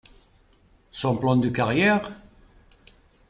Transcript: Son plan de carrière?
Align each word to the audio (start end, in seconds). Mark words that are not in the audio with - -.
Son 0.89 1.15
plan 1.15 1.35
de 1.35 1.47
carrière? 1.49 2.09